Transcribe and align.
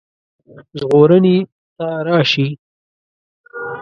ژغورني 0.79 1.37
ته 1.77 1.87
راشي. 2.05 2.47